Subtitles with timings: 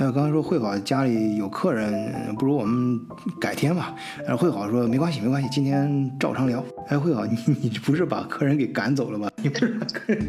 [0.00, 2.98] 还有刚才说慧好家里有客人，不如我们
[3.38, 3.94] 改天吧。
[4.26, 6.64] 然后慧好说没关系没关系，今天照常聊。
[6.88, 9.30] 哎，慧好，你你不是把客人给赶走了吗？
[9.36, 10.26] 你不是把客人？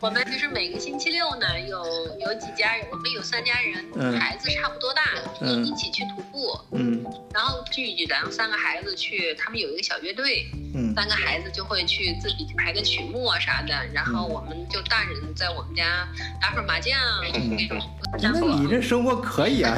[0.00, 1.84] 对，我们就是每个星期六呢，有
[2.18, 5.02] 有几家人，我们有三家人，嗯孩子差不多大，
[5.40, 7.04] 嗯一一起去徒步，嗯
[7.34, 16.06] 然后聚聚，然后三个孩子去，他们有一个小乐队，嗯三个孩子就会去自己排个曲目啊啥的，然后我们就大人在我们家
[16.40, 17.78] 打会儿麻将那种，
[18.20, 19.76] 然那后你这生活可以啊。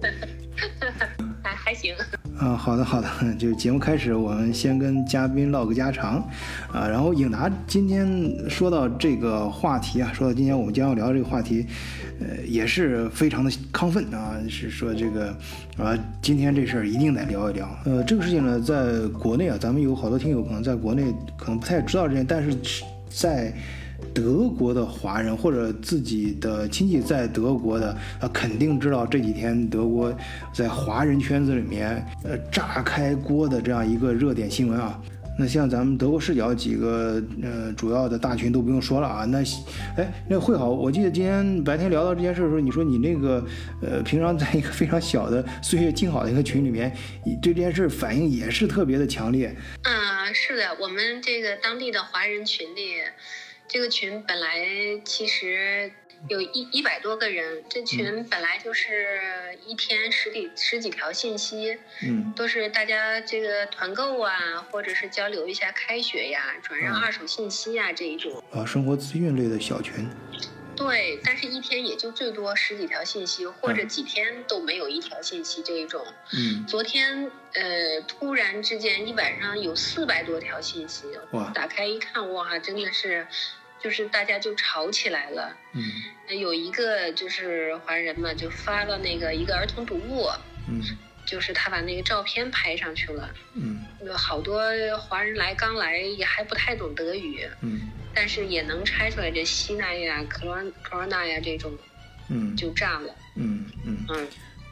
[1.70, 1.94] 还行，
[2.36, 6.16] 啊，好的好的， 就节目开始，我们先跟嘉宾唠个家常，
[6.72, 8.10] 啊，然后颖达今天
[8.50, 11.64] 说到这个话题啊，说到今天我们将要聊这个话题，
[12.18, 15.28] 呃，也是非常的亢奋啊，是说这个
[15.78, 17.68] 啊，今天这事儿一定得聊一聊。
[17.84, 21.04] 呃，这个事情呢，在国内啊，咱们有好多听友可能在国内
[21.36, 22.52] 可能不太知道这件，但是
[23.08, 23.54] 在
[24.14, 30.14] 德国的华人或者自己的亲戚在德国的，呃，肯定知道这几天德国
[30.52, 35.00] 在华人圈子里面，呃，炸开锅的这样一个热点新闻啊。
[35.38, 39.24] 那像咱们德国视角几个呃主要的大群都不用说了啊。
[39.24, 39.38] 那，
[39.96, 43.42] 哎，那会好，我记得今天白天聊到这件事的时候，你说你那个
[43.80, 49.56] 呃平常在一个非常小的岁月静好的一个群里面，你对这件事反应也是特别的强烈。
[49.84, 52.96] 嗯，是的，我们这个当地的华人群里，
[53.70, 54.66] 这个群本来
[55.04, 55.92] 其实
[56.28, 68.42] 有一一百多个人，这群本来就是一天十几十几条信息，嗯都是大家这个团购啊，或者是交流一下开学呀、转让嗯二手信息啊这一种。
[68.50, 70.04] 啊，生活资讯类的小群。
[70.76, 76.02] 对，但是一天也就最多十几条信息，或者几天都没有一条信息这一种。
[76.32, 83.26] 嗯昨天呃，突然之间一晚上有四百多条信息，哇打开一看，哇，真的是，
[83.82, 85.56] 就是大家就吵起来了。
[85.72, 85.82] 嗯
[86.28, 90.28] 呃有一个就是华人嘛，就发了那个一个儿童读物，
[90.68, 90.80] 嗯
[91.26, 93.28] 就是他把那个照片拍上去了。
[93.54, 94.62] 嗯有好多
[94.98, 97.80] 华人来刚来也还不太懂德语，嗯
[98.14, 101.72] 但是也能拆出来这西奈呀、科罗科罗纳呀这种
[102.28, 103.14] 嗯就炸了。
[103.36, 104.06] 嗯嗯。
[104.08, 104.28] 嗯，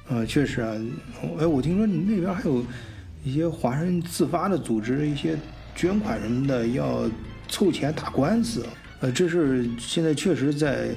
[0.08, 0.74] 呃，确实啊，
[1.40, 2.64] 哎，我听说你那边还有
[3.24, 5.36] 一些华人自发的组织一些
[5.76, 7.08] 捐款什么的，要
[7.48, 8.66] 凑钱打官司。
[9.00, 10.88] 呃，这事现在确实在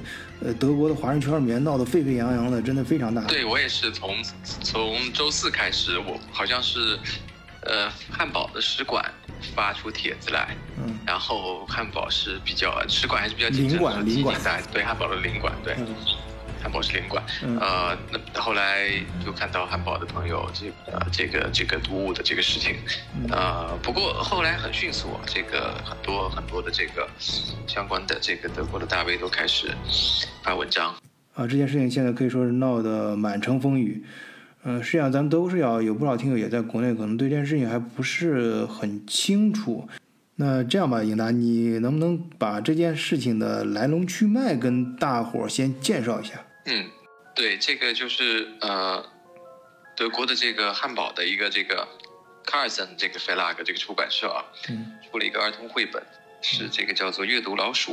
[0.42, 3.22] 呃德国的华人圈里面闹得沸沸扬扬的，真的非常大。
[3.26, 4.16] 对我也是从
[4.62, 6.98] 从周四开始，我好像是
[7.62, 9.04] 呃汉堡的使馆
[9.54, 15.74] 发出帖子来，嗯然后汉堡是比较使馆还是比较谨慎领馆的领馆在对汉堡的领馆对。
[15.78, 15.86] 嗯
[16.62, 18.88] 汉堡是领馆，嗯呃，那后来
[19.24, 22.76] 就看到汉堡的朋友这个、呃、这个这个读物的这个事情，
[23.14, 27.08] 嗯呃，不过后来很迅速，这个很多很多的这个
[27.66, 29.68] 相关的这个德国的大 V 都开始
[30.42, 30.94] 发文章，
[31.34, 34.04] 啊，这件事情现在可以说是闹得满城风雨。
[34.64, 39.88] 嗯、实际上咱们都是要有不少听友也在国内，可能对这件事情还不是很清楚。
[40.36, 46.34] 那这样吧，颖达，你能不能把这件事情的来龙去脉跟大伙儿先介绍一下？
[46.64, 46.90] 嗯，
[47.34, 49.04] 对，这个就是呃，
[49.96, 51.86] 德国的这个汉堡的一个这个
[52.44, 56.02] Carson 这个 Verlag 这个出版社啊，嗯出了一个儿童绘本，
[56.40, 57.92] 是这个叫做《阅读老鼠》。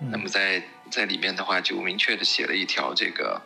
[0.00, 3.40] 嗯那么在在里面的话，就明确的写了一条这个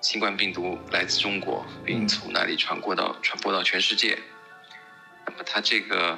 [0.00, 4.16] 新冠病毒来自中国，并从那里传播到传播到全世界。
[5.26, 6.16] 那么它这个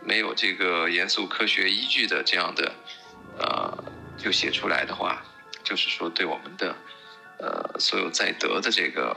[0.00, 2.74] 没有这个严肃科学依据的这样的
[3.38, 3.84] 呃，
[4.16, 5.22] 就写出来的话，
[5.72, 6.76] 就是说对我们的
[7.38, 9.16] 呃所有在德的这个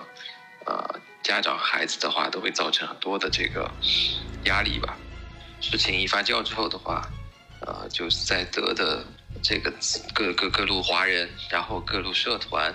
[0.66, 3.70] 呃家长孩子的话，都会造成很多的这个
[4.46, 4.96] 压力吧。
[5.60, 7.06] 事情一发酵之后的话，
[7.60, 9.06] 呃，就是在德的
[9.44, 9.70] 这个
[10.14, 12.74] 各各各路华人，然后各路社团，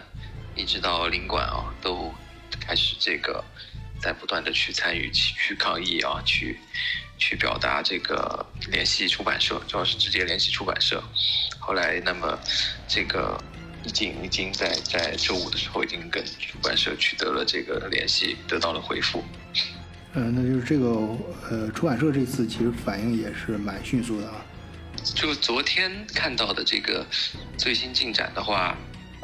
[0.54, 2.12] 一直到领馆啊，都
[2.60, 3.42] 开始这个
[3.98, 6.60] 在不断的去参与、去抗议啊，去
[7.16, 11.02] 去表达这个联系出版社，主要是直接联系出版社。
[11.58, 12.36] 后来，那么
[12.88, 13.38] 这个
[13.84, 19.24] 已经已经在在周五的时候已经跟出版社取得了这个联系，得到了回复。
[20.14, 20.88] 嗯、那就是这个
[21.48, 24.44] 呃，出版社这次其实反应也是蛮迅速的啊。
[25.14, 27.06] 就昨天看到的这个
[27.56, 28.76] 最新进展的话，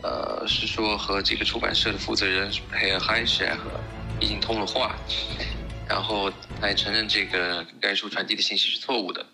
[0.02, 3.81] 呃，是说和这个出版社的负责人 h e h i s h 和
[4.20, 4.96] 已经通了话，
[5.88, 9.26] 然后他也承认这个该书传递的信息是错误的，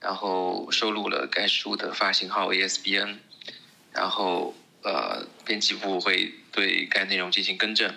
[0.00, 3.16] 然后收录了该书的发行号 ASBN，
[3.94, 7.94] 然后呃，编辑部会对该内容进行更正。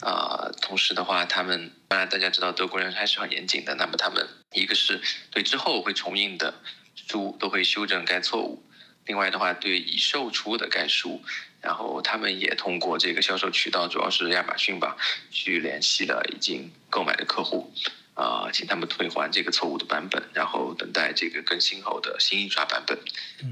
[0.00, 3.74] 啊、同时的话，他们当然大家知道德国人还是很严谨的。
[3.74, 6.54] 那么他们一个是对之后会重印的
[6.94, 8.62] 书都会修正该错误，
[9.06, 11.22] 另外的话，对已售出的该书，
[11.60, 14.96] 然后他们也通过这个销售渠道，主要是亚马逊吧，
[15.30, 17.72] 去联系了已经购买的客户，
[18.20, 22.98] 啊，请他们退还这个错误的版本，然后等待这个更新后的新印刷版本。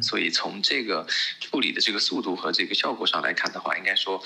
[0.03, 1.07] 所以从这个
[1.41, 4.23] 处理的这个速度和这个效果上来看的话，应该说，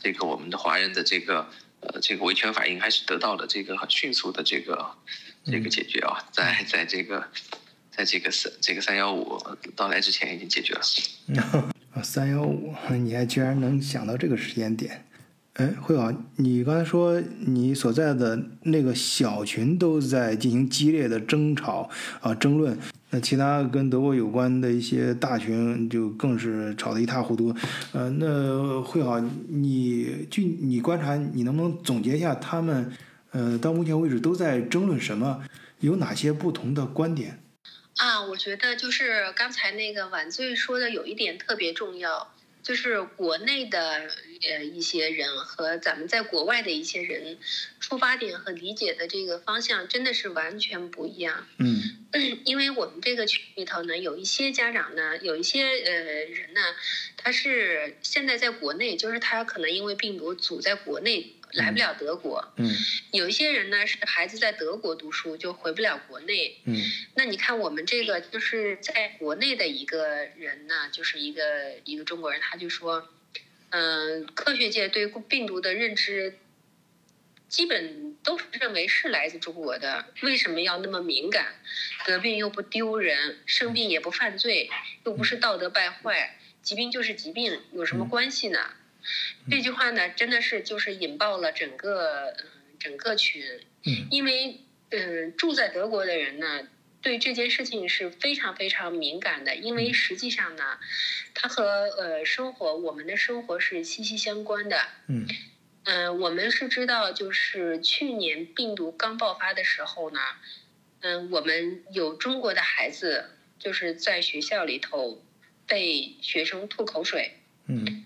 [0.00, 1.48] 这个我们的华人的这个
[1.80, 4.90] 呃这个维权反应还是得到了这个很迅速的这个
[5.44, 7.30] 这个解决啊，在在这个。
[7.96, 9.40] 在这个三这个三幺五
[9.76, 10.80] 到来之前已经解决了。
[11.92, 15.06] 啊， 三幺五，你还居然能想到这个时间点？
[15.54, 21.88] 哎，慧好，你刚才说你所在的那个小群都在进行激烈的争吵
[22.20, 22.76] 啊争论，
[23.10, 27.54] 那其他跟德国有关的一些大群就更是吵得一塌糊涂。
[27.92, 32.92] 呃，那慧好，你据你观察，你能不能总结一下他们
[33.30, 35.44] 呃到目前为止都在争论什么？
[35.78, 37.40] 有哪些不同的观点？
[37.98, 42.33] 啊，我觉得就是刚才那个晚醉说的有一点特别重要，
[42.64, 44.08] 就是国内的
[44.48, 47.38] 呃一些人和咱们在国外的一些人
[47.78, 51.46] 出发点和理解的这个方向真的是完全不一样。
[51.58, 51.80] 嗯，
[52.44, 56.60] 因为我们这个群里头呢，有一些家长呢，有一些呃人呢，
[57.16, 61.34] 他是现在在国内，就是他可能因为病毒阻在国内。
[61.54, 62.68] 来不了德国，嗯，
[63.12, 66.76] 有一些人呢是孩子在德国读书就回不了国内，嗯，
[67.14, 73.08] 那你看我们这个就是在国内的一个人呢，就是一个一个中国人，他就说，
[73.70, 76.38] 嗯，科学界对病毒的认知，
[77.48, 81.54] 基本都是认为是来自中国的，为什么要那么敏感？
[82.04, 84.68] 得病又不丢人，生病也不犯罪，
[85.04, 88.58] 又不是道德败坏，疾病就是疾病，有什么关系呢？
[89.50, 92.34] 这句话呢，真的是就是引爆了整个
[92.78, 93.42] 整个群，
[94.10, 94.60] 因为
[94.90, 96.68] 嗯，住在德国的人呢，
[97.02, 100.78] 对这件事情是非常非常敏感的，因为实际上呢，
[101.34, 101.64] 它和
[101.98, 104.86] 呃生活我们的生活是息息相关的。
[105.08, 105.26] 嗯，
[105.84, 110.20] 嗯，我们是知道，就是去年病毒刚爆发的时候呢，
[111.00, 115.22] 嗯，我们有中国的孩子就是在学校里头
[115.66, 117.32] 被学生吐口水。
[117.66, 118.03] 嗯。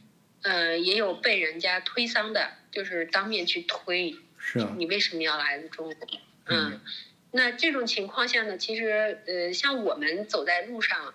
[0.49, 6.09] 呃，也有被人家推搡的，就是当面去推，是啊，你为什么要来中国？
[6.47, 6.81] 嗯，
[7.33, 11.13] 那这种情况下呢，其实呃，像我们走在路上，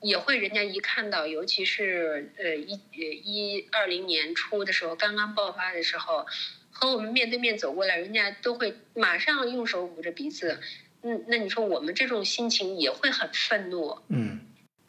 [0.00, 6.24] 也会人家一看到，尤其是呃一呃一二零年初的时候，刚刚爆发的时候，
[6.70, 10.60] 和我们面对面走过来，人家都会马上用手捂着鼻子，
[11.02, 14.46] 嗯，那你说我们这种心情也会很愤怒，嗯。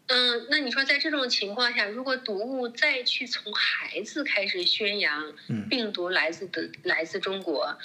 [0.09, 5.33] 嗯，那你说在这种情况下，如果毒物再去从孩子开始宣扬，
[5.69, 7.77] 病毒来自的来自中国，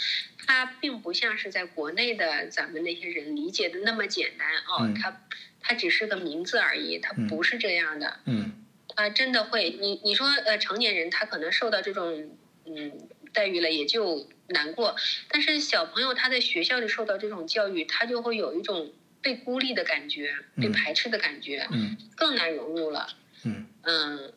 [0.46, 5.20] 它并不像是在国内的咱们那些人理解的那么简单哦，它
[5.60, 8.20] 它只是个名字而已，它不是这样的。
[8.26, 8.52] 嗯，
[8.94, 12.36] 啊，真的会，你你说呃，成年人他可能受到这种
[12.66, 14.94] 嗯待遇了也就难过，
[15.28, 18.92] 但是小朋友他在学校里受到这种教育，他就会有一种。
[19.22, 23.06] 被孤立的感觉，被排斥的感觉，嗯，更难融入了，
[23.44, 24.32] 嗯嗯，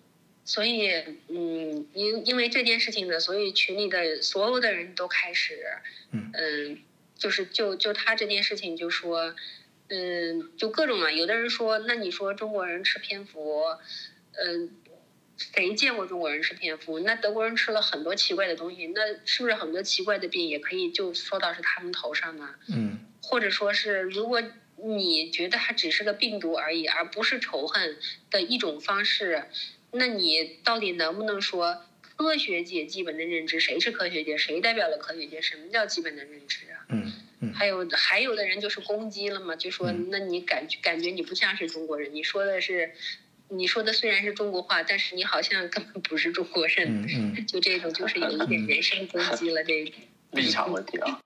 [0.46, 0.92] 所以
[1.28, 5.60] 嗯，因因为这件事情呢，所以群里的所有的人都开始，
[6.12, 6.78] 嗯
[7.18, 9.36] 就是就就他这件事情就说，
[9.88, 13.64] 嗯，就各种嘛，有的人说，那你说中国人吃蝙蝠，
[14.34, 14.70] 嗯，
[15.36, 17.00] 谁见过中国人吃蝙蝠？
[17.00, 22.54] 那德国人吃了很多奇怪的东西，那是不是很多奇怪的病也可以就说到是他们头上呢？
[22.68, 24.44] 嗯，或者说是如果。
[24.84, 27.98] 你觉得它只是个病毒而已，而不是仇恨
[28.30, 29.46] 的一种方式，
[29.92, 33.60] 那你到底能不能说科学界基本的认知？
[33.60, 34.38] 谁是科学界？
[34.38, 35.42] 谁代表了科学界？
[35.42, 36.86] 什么叫基本的认知啊？
[36.90, 37.54] 嗯嗯。
[37.54, 42.92] 还有还有的人就是攻击了嘛，就说那你感觉感觉你不像是中国人，你说的是，
[43.50, 47.04] 你说的虽然是中国话，但是你好像根本不是中国人。
[47.04, 47.46] 嗯嗯。
[47.48, 49.94] 就这种就是有一点人身攻击了，这
[50.32, 51.20] 立场问题啊。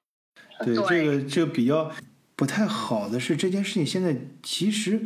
[0.64, 1.92] 对这个这个比较。
[2.40, 5.02] 不太好的是这件事情现在其实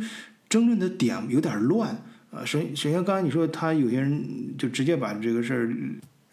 [0.48, 2.00] 争论的点有点乱
[2.30, 2.44] 啊。
[2.44, 5.74] 首首先，刚才你说他有些人就直接把这个事儿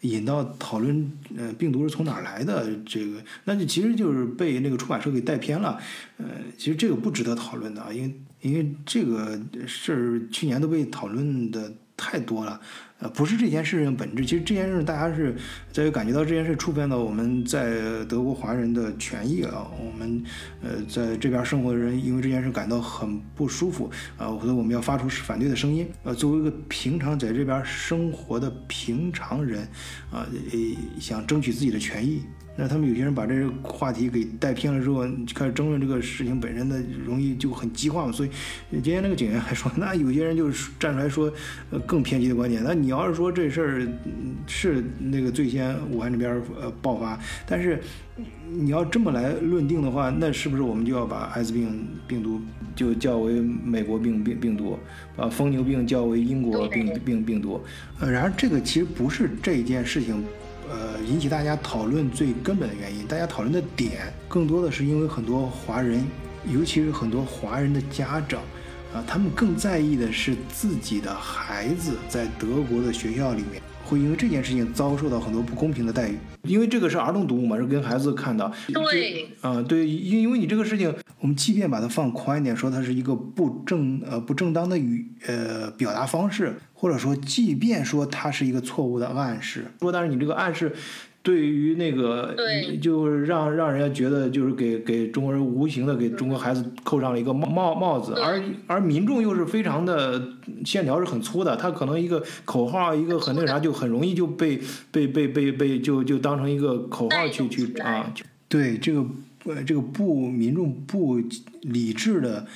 [0.02, 5.76] 引到讨论，呃，病毒是从哪儿来的这个，那就其实就是被那个出版社给带偏了。
[6.18, 12.60] 呃，其实这个不值得讨论的啊，因为因为这个事儿去年都被讨论的太多了。
[13.02, 14.24] 呃，不是这件事情本质。
[14.24, 15.34] 其实这件事大家是
[15.72, 19.68] 在感觉到这件事触犯到我们在德国华人的权益啊。
[19.76, 20.22] 我们
[20.62, 25.88] 呃在这边生活的人因为这件事感到很不舒服啊，或者我们要发出反对的声音。
[26.04, 29.62] 呃，作为一个平常在这边生活的平常人
[30.12, 30.58] 啊，呃
[31.00, 32.22] 想争取自己的权益。
[32.54, 38.12] 那他们有些人把这个话题给带偏了之后，开始争论这个事情本身的，容易就很激化嘛。
[38.12, 38.30] 所以
[38.72, 41.32] 今天那个警员还说，那有些人就是站出来说，
[41.70, 42.62] 呃，更偏激的观点。
[42.62, 43.88] 那你要是说这事儿
[44.46, 47.80] 是那个最先武汉这边呃爆发，但是
[48.50, 52.38] 你要这么来论定的话，那是不是我们就要把艾滋病病毒
[52.76, 54.78] 就叫为美国病病病毒，
[55.16, 57.58] 把疯牛病叫为英国病病病毒？
[57.98, 60.22] 呃，然而这个其实不是这件事情。
[60.72, 66.02] 呃，引起大家讨论最根本的原因，大家讨论的点更多的是因为很多华人，
[66.50, 68.40] 尤其是很多华人的家长，
[68.94, 73.60] 啊，他们更在意的是自己的孩子在德国的学校里面
[73.92, 78.50] 会因为这件事情遭受到很多不公平的待遇，因为这个是儿童读物嘛，是跟孩子看的。
[78.72, 86.54] 对，啊，对，因因为你这个事情，我们即便把它放宽一点，说它是一个不正呃不正当的语呃表达方式。
[86.74, 90.74] 或者说，即便说它是一个错误的暗示，说但是你这个暗示，
[91.22, 92.34] 对于那个，
[92.80, 100.20] 就是让让人家觉得就是给给中国人无形的给中国孩子扣上了一个帽帽帽子，而而民众又是非常的
[100.64, 104.60] 线条是很粗的，他可能一个口号一个很那啥就很容易就被
[104.90, 108.12] 被被被被就就当成一个口号去去啊，
[108.48, 109.06] 对这个
[109.44, 111.22] 呃这个不民众不
[111.60, 112.46] 理智的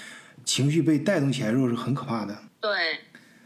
[0.44, 2.70] 情绪被带动起来之后是很可怕的，对。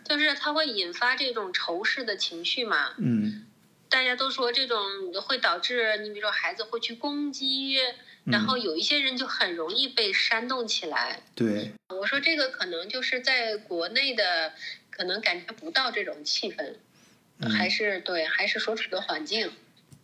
[0.02, 2.76] 就是它会引发这种仇视的情绪嘛？
[2.98, 3.44] 嗯，
[3.90, 4.78] 大家都说这种
[5.20, 7.76] 会导致你比如说孩子会去攻击，
[8.24, 11.20] 然后有一些人就很容易被煽动起来。
[11.34, 14.52] 对，我说这个可能就是在国内的
[14.90, 16.74] 可能感觉不到这种气氛，
[17.50, 19.50] 还是对，还是所处的环境。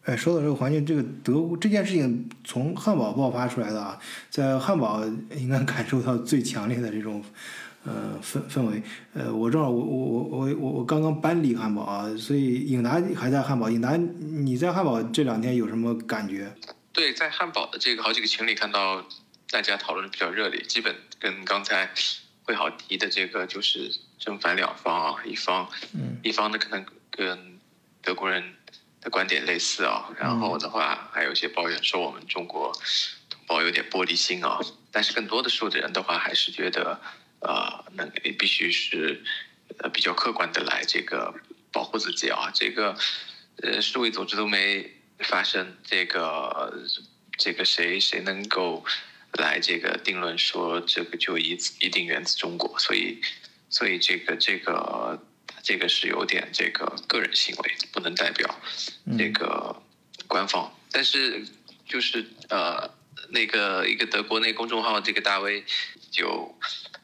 [0.03, 4.01] 哎，说到这个环境，这个德国这件事情从汉堡爆发出来的啊，
[4.31, 7.25] 在汉堡应该感受到最强烈的这种。
[7.87, 8.83] 呃，氛氛围，
[9.15, 13.71] 呃，我正好，我我我我我我刚刚搬离汉堡啊，所以颖达还在汉堡。
[13.71, 16.53] 颖达，你在汉堡这两天有什么感觉？
[16.93, 19.07] 对，在汉堡的这个好几个群里看到
[19.51, 21.89] 大家讨论的比较热烈，基本跟刚才
[22.43, 23.89] 会好提的这个就是
[24.19, 27.61] 正反两方啊，一方，嗯，一方呢可能跟
[28.03, 28.43] 德国人
[29.01, 32.73] 的观点类似啊，然后的话还有一些抱怨说我们中国
[33.31, 34.59] 同胞有点玻璃心啊，
[34.91, 37.01] 但是更多的数的人的话还是觉得。
[37.47, 39.23] 呃，那必须是
[39.79, 41.33] 呃比较客观的来这个
[41.73, 42.51] 保护自己啊。
[42.53, 42.97] 这个
[43.63, 46.89] 呃，世卫组织都没发生，这个
[47.39, 48.85] 这个谁谁能够
[49.35, 52.79] 来这个定论说这个就一一定源自中国？
[52.79, 53.21] 所以
[53.71, 55.23] 所以这个这个
[55.63, 58.61] 这个是有点这个个人行为，不能代表
[59.17, 59.83] 这个
[60.27, 60.73] 官方。
[60.91, 61.47] 但是
[61.87, 62.91] 就是呃，
[63.29, 65.65] 那个一个德国那公众号这个大 V
[66.11, 66.59] 就。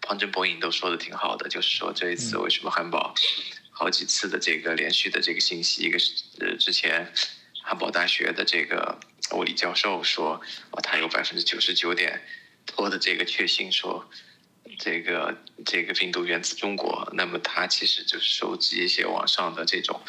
[0.05, 3.15] 旁征博引都说的挺好的，就是说这一次为什么汉堡
[3.71, 7.13] 好几次的这个连续的这个信息，一个是呃之前
[7.63, 8.99] 汉堡大学的这个
[9.31, 10.43] 物理教授说，
[10.73, 12.21] 哦他有百分之九十九点
[12.67, 14.11] 多的这个确信说
[14.77, 20.03] 这个这个病毒源自中国，那么他其实就是收集一些网上的这种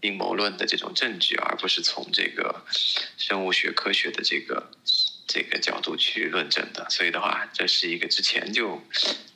[0.00, 2.64] 阴谋论的这种证据，而不是从这个
[3.16, 4.72] 生物学科学的这个。
[5.32, 8.82] 这个角度去论证的，所以的话，这是一个之前就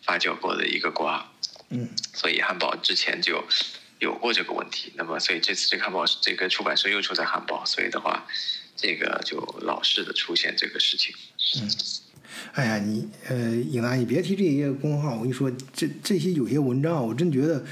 [0.02, 1.30] 发酵过的一个瓜，
[1.68, 3.44] 嗯，所以汉堡之前就
[4.00, 8.26] 有过这个问题，那么所以这次这个汉堡这个出版社又出在汉堡，所以的话，
[8.74, 11.14] 这个就老是的出现这个事情，
[11.60, 11.70] 嗯，
[12.54, 17.64] 哎呀，你呃，颖达，你别提这些公众号，我跟你说，这这些有些文章，我真觉得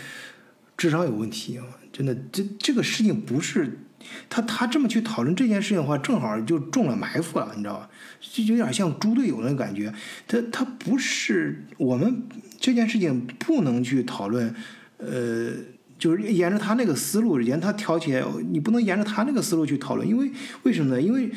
[0.76, 3.80] 智商有问题啊，真的，这这个事情不是
[4.28, 7.88] 他他这么去讨论这件事情的话，正好就中了埋伏了，你知道吧？
[8.20, 9.92] 就有点像猪队友那感觉，
[10.26, 12.22] 他他不是我们
[12.60, 14.54] 这件事情不能去讨论，
[14.98, 15.52] 呃，
[15.98, 20.30] 就是沿着他那个思路，沿他挑起来，你不能沿着他那个思路去讨论，因为
[20.62, 21.00] 为什么呢？
[21.00, 21.30] 因为。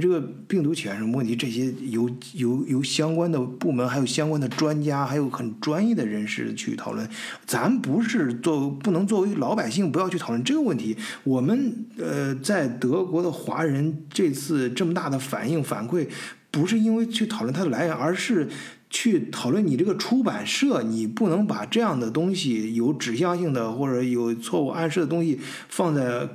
[0.00, 1.36] 这个病毒起源什么问题？
[1.36, 7.08] 这些由由由相关的部门，还有相关的专家，还有很专业的人士去讨论。
[7.46, 10.96] 咱不是作不能作为老百姓不要去讨论这个问题。
[11.22, 16.08] 我们呃，在德国的华人这次这么大的反应反馈，
[16.50, 18.48] 不是因为去讨论它的来源，而是。
[18.98, 25.38] 去讨论你这个出版社，你不能把这样的东西有指向性的或者有错误暗示的东西
[25.68, 26.26] 放在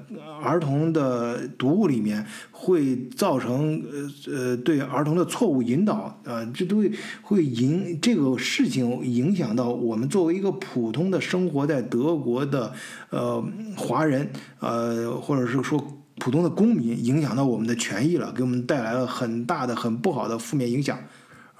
[0.43, 6.91] 儿童的读物里面，会造成呃呃对儿童的错误引导啊，这都会
[7.23, 12.71] 会影这个事情影响到我们作为一个普通的生活在德国的
[13.09, 13.43] 呃
[13.75, 15.83] 华人呃或者是说
[16.19, 20.99] 普通的公民，影响到我们的权益了，给我们带来了很大的很不好的负面影响。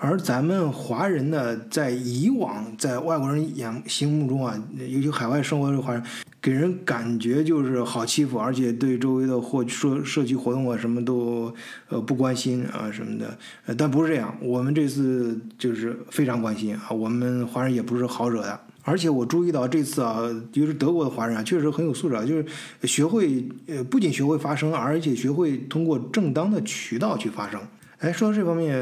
[0.04, 6.02] 而咱们华人呢，在以往在外国人眼心目中啊，尤其海外生活的华人，
[6.42, 11.54] 给人感觉就是好欺负，而且对周围的或社社区活动啊什么都
[11.90, 13.38] 呃不关心啊什么的。
[13.78, 18.60] 但不是这样，我们这次就是非常关心啊，我们华人也不是好惹的。
[18.84, 22.46] 而且我注意到这次啊，就是德国的华人啊，确实很有素质啊，就是
[22.88, 27.62] 学会呃不仅学会发声，而且学会通过正当的渠道去发声。
[28.02, 28.76] 哎，说到这方面，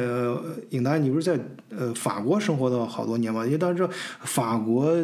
[0.69, 1.37] 颖达，你不是在
[1.77, 3.45] 呃法国生活了好多年吗？
[3.45, 3.87] 因为当时
[4.21, 4.95] 法国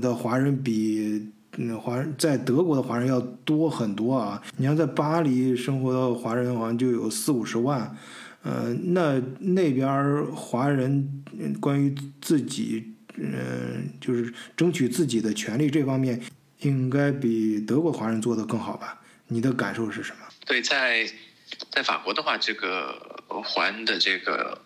[0.00, 4.40] 的华人比嗯华人在德国的华人要多很多啊。
[4.58, 7.96] 你像在巴黎生活的华人好像就有四五十万，
[8.44, 11.24] 呃，那那边华人
[11.60, 16.20] 关于自己嗯就是争取自己的权利这方面，
[16.60, 19.00] 应该比德国华人做的更好吧？
[19.26, 20.18] 你的感受是什么？
[20.46, 21.04] 对，在
[21.74, 23.10] 在法国的话，这个。
[23.42, 24.64] 华人的这个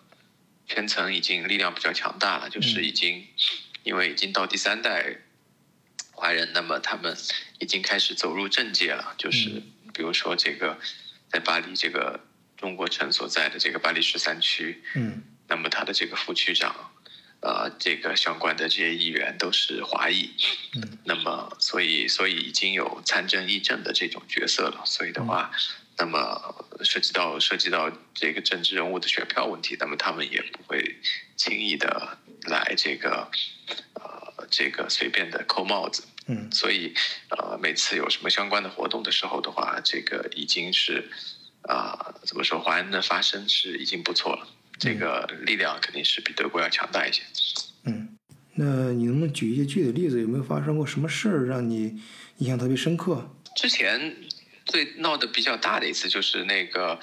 [0.67, 3.25] 圈层已经力量比较强大了，就是已经
[3.81, 5.17] 因为已经到第三代
[6.11, 7.17] 华人，那么他们
[7.57, 9.15] 已经开始走入政界了。
[9.17, 10.77] 就是比如说这个
[11.29, 12.19] 在巴黎这个
[12.55, 16.91] 中国城所在的这个巴黎十三区，嗯，那么他的这个副区长，
[17.41, 20.29] 呃，这个相关的这些议员都是华裔，
[20.75, 25.51] 嗯，那么所以所以已经有参政议政的这种角色了，所以的话。
[25.99, 30.95] 那么涉及到涉及到这个政治人物的选票问题，那么他们也不会
[31.35, 33.29] 轻易的来这个
[33.95, 36.03] 呃这个随便的扣帽子。
[36.27, 36.93] 嗯，所以
[37.29, 41.09] 呃每次有什么相关的活动的时候的话，这个已经是
[41.63, 44.47] 啊怎么说，华人的发声是已经不错了，
[44.79, 47.23] 这个力量肯定是比德国要强大一些。
[47.83, 48.15] 嗯，
[48.53, 50.21] 那你能不能举一些具体的例子？
[50.21, 52.01] 有没有发生过什么事儿让你
[52.37, 53.29] 印象特别深刻？
[53.57, 54.15] 之前。
[54.69, 56.99] 最闹得比较大的一次就是那个，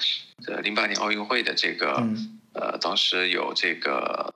[0.47, 2.01] 呃，零八年奥运会的这个，
[2.53, 4.33] 呃，当时有这个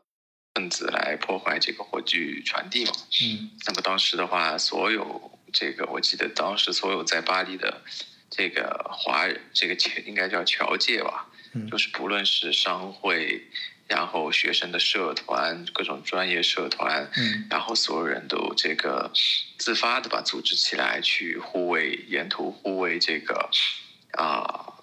[0.54, 2.92] 分子来破坏这个火炬传递嘛。
[3.24, 3.50] 嗯。
[3.66, 7.82] 那么当时的话，所有这个我记得当时所有在巴黎的
[8.30, 11.28] 这个华人，这个 应该叫侨界吧，
[11.70, 13.48] 就是不论是商会。
[13.92, 19.12] 然后学生的社团，各种专业社团，嗯，然后所有人都这个
[19.58, 23.50] 自发的把组织起来，去护卫沿途护卫这个
[24.14, 24.74] 啊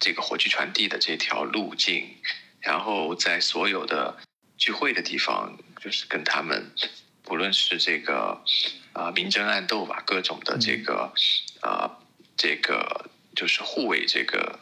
[0.00, 2.16] 这个火炬传递的这条路径，
[2.60, 4.16] 然后在所有的
[4.56, 6.72] 聚会的地方，就是跟他们
[7.22, 8.42] 不论是这个
[8.94, 11.12] 啊明争暗斗吧，各种的这个
[11.60, 11.90] 啊
[12.38, 14.60] 这个就是护卫这个。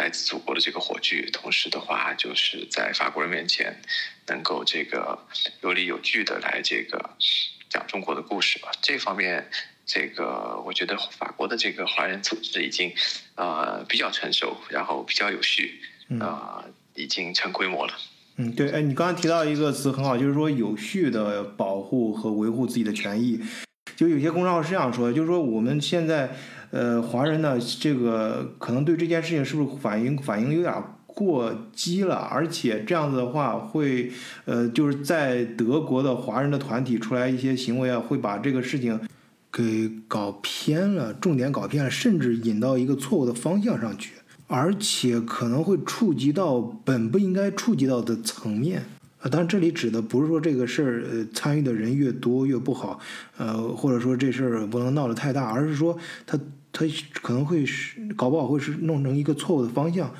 [0.00, 3.78] 来自祖国的这个火炬，同时的话，就是在法国人面前，
[4.28, 5.18] 能够这个
[5.60, 7.10] 有理有据的来这个
[7.68, 8.70] 讲中国的故事吧。
[8.80, 9.46] 这方面，
[9.84, 12.90] 这个我觉得法国的这个华人组织已经
[13.34, 15.78] 啊比较成熟，然后比较有序，
[16.18, 17.92] 啊已经成规模了。
[18.36, 23.38] 嗯，对，哎，你刚才提到一个词很好，就是说有序的保护和维护自己的权益。
[23.94, 26.34] 就有些公众号是这样说的，就是说我们现在。
[26.70, 30.72] 呃，华人呢，这个可能对这件事情是不是反应反应有点
[31.04, 32.14] 过激了？
[32.14, 34.12] 而且这样子的话，会
[34.44, 38.98] 呃，就是在德国的华人的团体出来一些行为啊，会把这个事情
[39.50, 44.12] 给搞偏了，重点搞偏了，甚至引到一个错误的方向上去，
[44.46, 48.84] 而且可能会触及到本不应该触及到的层面。
[49.20, 53.00] 啊，当然这里指的不是说这个事儿，呃，参与的人越多越不好，
[53.36, 56.38] 呃，或者说这事儿不能闹得太大，而是说他。
[56.72, 56.86] 他
[57.22, 60.12] 可能会是搞不好会是弄成一个错误的方向，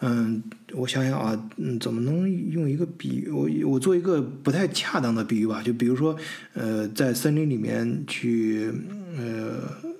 [0.00, 0.42] 嗯，
[0.74, 3.28] 我想想啊，嗯，怎么能用一个比？
[3.30, 6.16] 我我做一个不太恰当的比喻吧，就比如说，
[6.54, 8.72] 呃，在森林里面去，
[9.16, 9.96] 呃。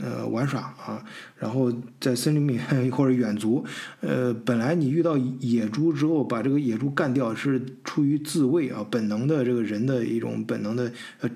[0.00, 1.02] 呃，玩耍啊，
[1.38, 2.58] 然后在森林里
[2.90, 3.64] 或者远足，
[4.00, 11.30] 呃，本来你遇到野猪之后，把这个野猪干掉是出于自卫啊，本能的这个人的一种本能的呃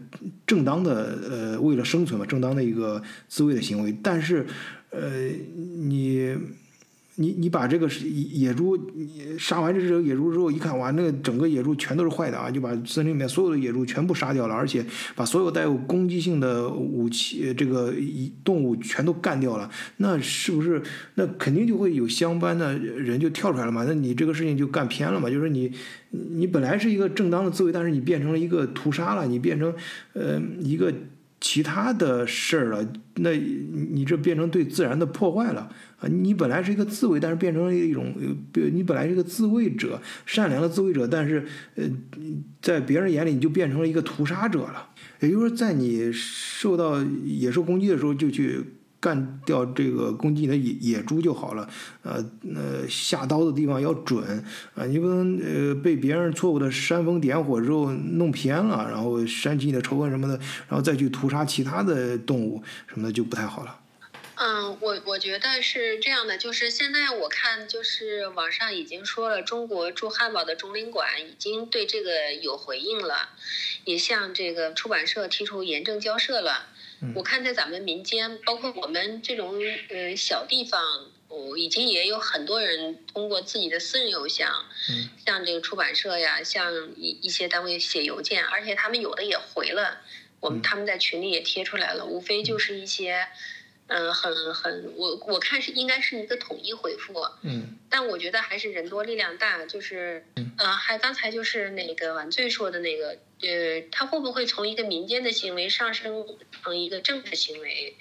[0.47, 3.97] 正当的呃为了生存嘛，正当的一个自卫的行为。
[4.03, 4.47] 但是，
[4.91, 6.37] 呃，你
[7.17, 17.93] 你你把这个是野猪你杀完这只野猪之后，一看哇，那个整个野猪全都是坏的啊，就把森林里面所有的野猪全部杀掉了，而且把所有带有攻击性的武器这个
[18.43, 20.83] 动物全都干掉了，那是不是
[21.17, 23.85] 那肯定就会有相关的人就跳出来了嘛？
[23.87, 25.29] 那你这个事情就干偏了嘛？
[25.29, 25.71] 就是你
[26.11, 29.75] 你本来是一个正当的自卫，但是你变成了一个屠杀了，你变成
[30.15, 30.93] 呃一个
[31.43, 35.69] 其他的事儿了，那你这变成对自然的破坏了。
[35.99, 38.15] 啊，你本来是一个自卫，但是变成了一种，
[38.55, 41.85] 呃，你本来是一个自卫者，善良的自卫者，但是，呃，
[42.63, 44.91] 在别人眼里你就变成了一个屠杀者了。
[45.19, 48.61] 也就是说，在你受到野兽攻击的时候，就去
[49.03, 51.69] 干掉这个攻击你的野野猪就好了。
[52.03, 54.25] 呃，呃，下刀的地方要准
[54.77, 60.39] 啊，你不能呃被别人错误的煽风点火之后弄偏了，然后煽起你的仇恨什么的，
[60.69, 63.81] 然后再去屠杀其他的动物什么的就不太好了。
[64.37, 73.31] 嗯，我我觉得是这样的，就是现在我看，就是网上已经说了，中国驻汉堡的中领馆已经对这个有回应了，
[73.85, 76.69] 也向这个出版社提出严正交涉了。
[77.15, 79.55] 我看在咱们民间，包括我们这种
[79.89, 84.65] 呃小地方，我已经也有很多人通过自己的私人邮箱，
[85.25, 90.01] 像这个出版社呀，像一一些单位写邮件，而且他们有的也回了，
[90.41, 93.15] 我们他们在群里也贴出来了，无非就是一些。
[93.15, 93.62] 嗯，
[94.13, 100.25] 很很，我我看是应该是一个统一回复，嗯，但我觉得还是人多力量大，就是，
[100.57, 107.97] 呃，还刚才就是那个晚醉说的那个，呃，他会不会从一个民间的行为上升成一个政治行为？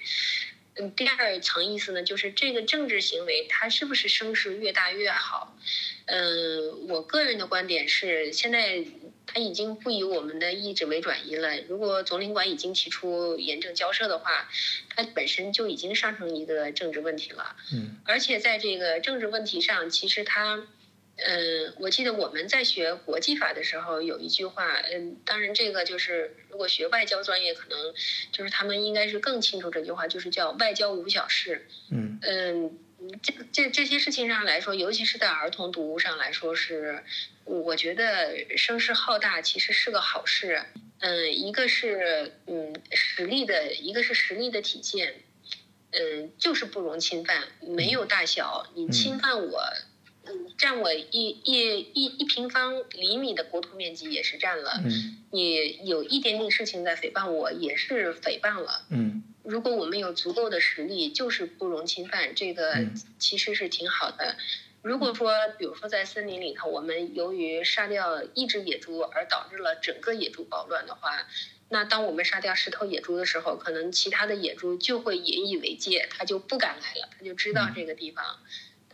[0.74, 5.56] 嗯，第二层意思呢，就是这个政治行为它是不是声势越大越好？
[6.06, 8.84] 嗯，我个人的观点是，现在。
[9.32, 11.58] 他已经不以我们的意志为转移了。
[11.68, 14.48] 如果总领馆已经提出严正交涉的话，
[14.90, 17.56] 它本身就已经上升一个政治问题了。
[17.72, 17.96] 嗯。
[18.04, 20.66] 而且在这个政治问题上，其实它，
[21.16, 27.94] 嗯，我记得我们在学国际法的时候有一句话，嗯，当然这个就是如果学外交专业，可能
[28.32, 31.66] 就是他们应该是更清楚这句话，就是叫外交无小事。
[31.90, 32.18] 嗯。
[32.20, 32.78] 嗯。
[33.22, 37.02] 这这这些事情上来说，尤其是在儿童读物上来说，是
[37.44, 40.62] 我觉得声势浩大其实是个好事。
[41.00, 45.14] 嗯，一个是嗯实力的，一个是实力的体现。
[45.90, 48.66] 嗯，就是不容侵犯，没有大小。
[48.74, 49.62] 你侵犯我，
[50.24, 51.10] 嗯，占我一
[51.44, 54.80] 一一一平方厘米的国土面积也是占了。
[54.84, 58.86] 嗯，你有一点点事情在诽谤我，也是诽谤了。
[58.90, 59.22] 嗯。
[59.42, 62.86] 如果我们有足够的实力，就是不容侵犯，这个
[63.18, 64.36] 其实是挺好的。
[64.82, 71.26] 如果说，比如说在森林里头，我们由于杀掉一只野猪而导致了整个野猪暴乱的话，
[71.68, 78.24] 那当我们杀掉十头野猪的时候，可能其他的野猪就会引以为戒，他就不敢来了，他就知道这个地方。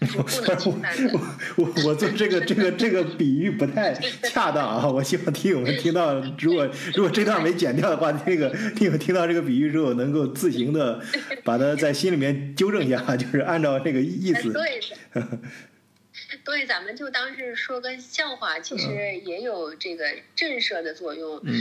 [0.01, 1.21] 我
[1.57, 4.89] 我我做这个这个这个比喻不太恰当啊！
[4.89, 11.03] 我希望听友们听到，如果如果这段没剪掉的话，那个听友听到这个比喻之后，能够自行的
[11.43, 14.53] 把它在心里面纠正一下，就是按照这个意思。
[14.53, 14.81] 对，
[16.45, 20.05] 对，咱们就当是说个笑话，其实也有这个
[20.37, 21.39] 震慑的作用。
[21.45, 21.53] 嗯。
[21.55, 21.61] 嗯，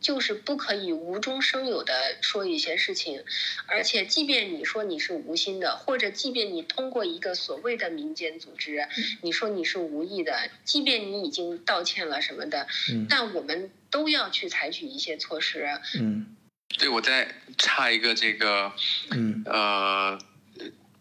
[0.00, 3.24] 就是不可以无中生有的说一些事情，
[3.66, 8.88] 而且即便你说你是无心的，或者即便你通过一个所谓的民间组织，
[9.22, 12.68] 你说你是无意的，即便你已经道歉了什么的，
[13.08, 15.66] 但我们都要去采取一些措施。
[15.98, 16.36] 嗯，
[16.78, 18.72] 对，我再插一个这个，
[19.10, 20.18] 嗯，呃，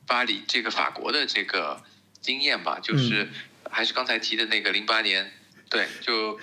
[0.07, 1.83] 巴黎这个法国的这个
[2.21, 3.29] 经验吧，就是
[3.69, 5.31] 还是刚才提的那个零八年。
[5.69, 6.39] 对，就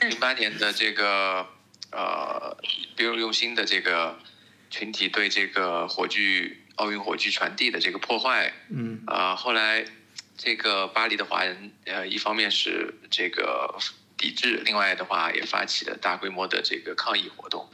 [0.00, 1.46] 零八年的这个
[1.90, 2.56] 呃
[2.94, 4.18] 别有用心的这个
[4.70, 9.84] 群体对这个火炬奥运火炬传递的这个破坏，嗯啊，后来
[10.36, 13.78] 这个巴黎的华人呃一方面是这个
[14.18, 17.70] 抵制，另外的话也发起了大规模的这个抗议活动，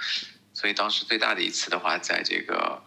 [0.55, 2.81] 所以当时最大的一次的话，在这个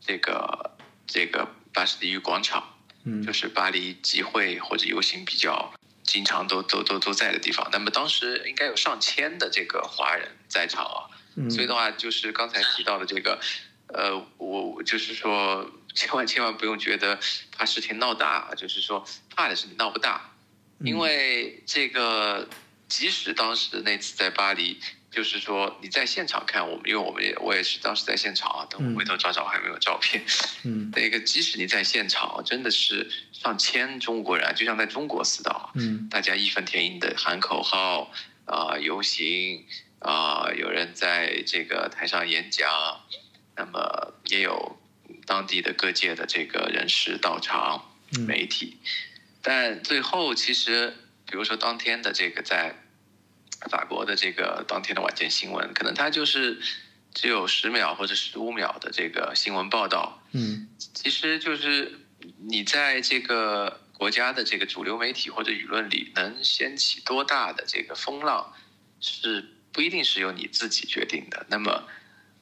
[0.00, 5.72] 这个这个巴士底狱广场，嗯，就是巴黎集会或者游行比较。
[6.04, 11.08] 经常都都都都在的地方，那么当时应该有上千的这个华人在场啊，
[11.48, 13.40] 所以的话就是刚才提到的这个，
[13.88, 17.18] 呃，我就是说千万千万不用觉得
[17.56, 20.34] 怕事情闹大，就是说怕的是你闹不大，
[20.80, 22.48] 因为这个
[22.88, 24.78] 即使当时那次在巴黎。
[25.12, 30.24] 就是说你在现场看我们，因为我们也我也是当时在现场啊，等我回头找找还没有照片。
[30.64, 35.70] 嗯， 那个即使你在现场，真的是上千中国人，就像在中国似的。
[35.74, 38.10] 嗯，大家义愤填膺的喊口号
[38.46, 39.64] 啊，游行
[40.00, 42.68] 啊，有人在这个台上演讲，
[43.54, 44.78] 那么也有。
[45.24, 47.94] 当地的各界的这个人士到场，
[48.26, 48.76] 媒体，
[49.40, 50.96] 但最后其实，
[51.26, 52.74] 比如说当天的这个在
[53.70, 56.60] 法国的这个当天的晚间新闻，可能它就是
[57.14, 62.00] 只有十秒或者十五秒的这个新闻报道，嗯，其实就是
[62.38, 68.52] 你在这个国家的这个主流媒体或者舆论里能掀起多大的这个风浪，
[69.00, 71.46] 是不一定是由你自己决定的。
[71.48, 71.84] 那么。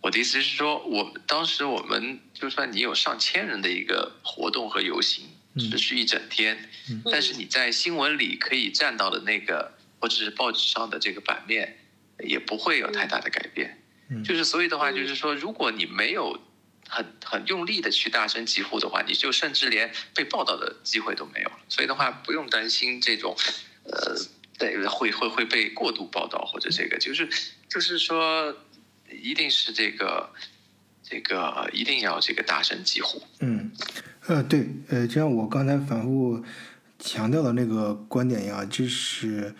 [0.02, 5.26] 我的意思是说，我当时我们就算你有上千人的一个活动和游行，
[5.59, 6.70] 持续一整天，
[7.12, 11.76] 但是你在新闻里可以占到的那个，或者是报纸上的这个版面，
[12.18, 13.78] 也不会有太大的改变。
[14.24, 16.40] 就是所以的话，就是说，如果你没有
[16.88, 21.58] 很很用力的去大声疾呼的话，你就甚至连被报道的机会都没有了。
[21.68, 23.36] 所以的话，不用担心这种，
[23.84, 24.16] 呃，
[24.58, 27.28] 对，会会会被过度报道或者这个，就是
[27.68, 28.56] 就是说。
[29.12, 30.30] 一定是这个，
[31.02, 33.20] 这个一定要这个大声疾呼。
[33.40, 33.72] 嗯，
[34.28, 36.44] 呃，对，呃，就像我刚才反复
[36.96, 39.52] 强调的那个观点一样，就是，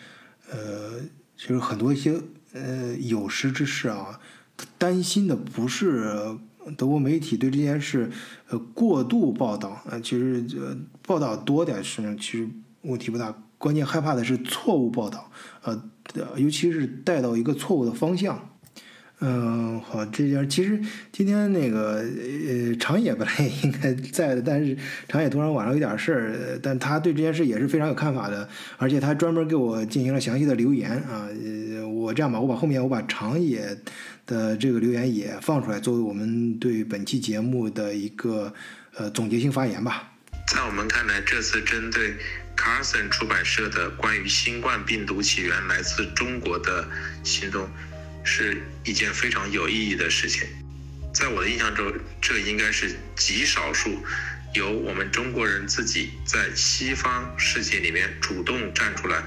[0.51, 1.01] 呃，
[1.37, 2.21] 就是很多一些
[2.53, 4.21] 呃有识之士啊，
[4.77, 6.39] 担心的不是
[6.77, 8.11] 德国媒体对这件事
[8.49, 12.49] 呃过度报道，呃，其实呃报道多点是其实
[12.83, 15.31] 问题不大，关键害怕的是错误报道，
[15.63, 15.83] 呃，
[16.37, 18.51] 尤其是带到一个错误的方向。
[19.23, 20.81] 嗯，好，这件其实
[21.13, 24.75] 今天那个呃长野本来也 应该在的，但是
[25.09, 31.29] 长野突然晚上有点事儿，但他对这件事也是非常有看法的，而且他专门给我进行了详细的留言啊。
[31.29, 33.77] 呃，我这样吧，我把后面我把长野
[34.25, 38.51] 的这个留言也放出来，作为我们对本期节目的一个
[38.97, 40.13] 呃总结性发言吧。
[40.47, 42.15] 在我们看来，这次针对
[42.57, 46.89] 卡尔森出版社的关于新冠病毒起源来自中国的
[47.23, 47.69] 行动。
[48.33, 50.47] 是一件非常有意义的事情，
[51.13, 53.99] 在我的印象中，这应该是极少数
[54.55, 59.21] 由我们中国人自己在西方世界里面主动站出来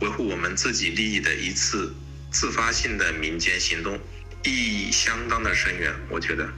[0.00, 1.94] 维护我们自己利益的一次
[2.32, 3.96] 自发性的民间行动，
[4.42, 5.94] 意义相当的深远。
[6.08, 6.48] 我觉得，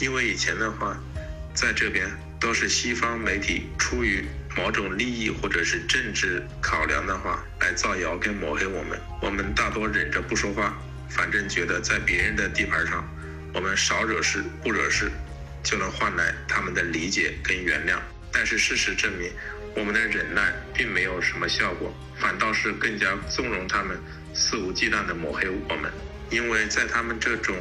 [0.00, 1.00] 因为以前的话，
[1.54, 4.24] 在这边都是西方媒体出于
[4.56, 10.76] 某种利益或者是政治考量的话来造谣跟抹黑我们，我们大多忍着不说话。
[11.14, 13.08] 反正觉得在别人的地盘上，
[13.54, 15.08] 我们少惹事不惹事，
[15.62, 17.98] 就能换来他们的理解跟原谅。
[18.32, 19.30] 但是事实证明，
[19.76, 23.96] 我们的忍耐并没有什么效果，反倒是更加纵容他们
[24.34, 25.90] 肆无忌惮地抹黑我们。
[26.30, 27.54] 因为在他们这种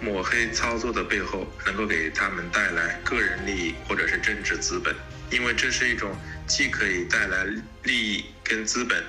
[0.00, 4.94] 抹黑操作的背后，能够给他们带来个人利益或者是政治资本。
[5.30, 7.44] 因为这是一种既可以带来
[7.82, 9.02] 利益跟资本。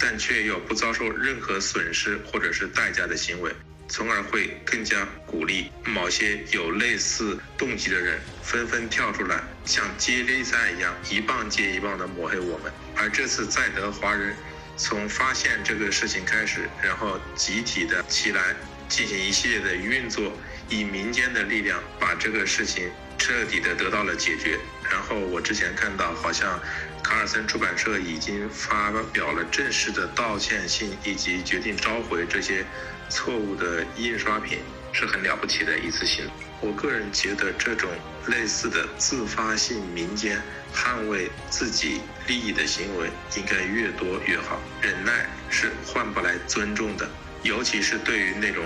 [0.00, 3.52] 但却又不遭受任何损失或者是代价的行为，
[3.86, 12.72] 从而会更加鼓励某些有类似动机的人纷纷跳出来，像接力赛一样一棒接一棒的抹黑我们。
[12.96, 14.34] 而这次在德华人
[14.78, 18.56] 从发现这个事情开始，然后集体的起来
[18.88, 20.32] 进行一系列的运作，
[20.70, 24.58] 以民间的力量把这个事情彻底的得到了解决。
[24.90, 26.58] 然后我之前看到好像。
[27.02, 32.64] 卡尔森出版社已经发表了正式的道歉信，以及决定召回这些
[33.08, 34.58] 错误的印刷品，
[34.92, 36.34] 是很了不起的一次行动。
[36.60, 37.90] 我个人觉得，这种
[38.26, 40.40] 类似的自发性民间
[40.74, 44.60] 捍卫自己利益的行为，应该越多越好。
[44.82, 47.08] 忍耐是换不来尊重的，
[47.42, 48.64] 尤其是对于那种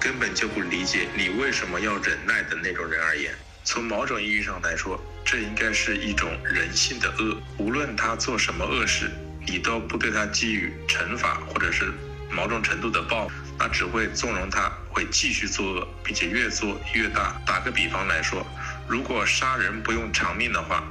[0.00, 3.32] 根本就不理解你为什么要忍耐的那种人而言。
[3.64, 7.36] 从某种意义上来说，这应该是一种人性的恶。
[7.58, 9.10] 无论他做什么恶事，
[9.44, 11.92] 你都不对他给予惩罚或者是
[12.30, 17.34] 某种程度的报，那只会纵容他会继续作恶，并且越做越大。
[17.44, 18.46] 打个比方来说，
[18.88, 20.84] 如果杀人不用偿命的话，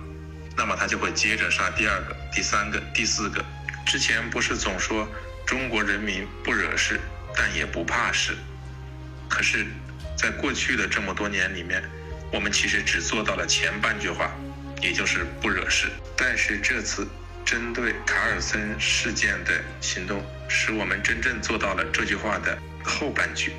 [0.58, 3.44] 那么他就会接着杀第二个、第三个、第四个。
[3.86, 5.08] 之前不是总说
[5.46, 7.00] 中国人民不惹事，
[7.38, 8.36] 但也不怕事。
[9.30, 9.66] 可是，
[10.18, 11.82] 在过去的这么多年里面，
[12.32, 14.36] 我们其实只做到了前半句话，
[14.82, 15.88] 也就是不惹事。
[16.18, 17.08] 但是这次
[17.46, 23.54] 针对卡尔森事件的行动，使我们真正做到了这句话的后半句。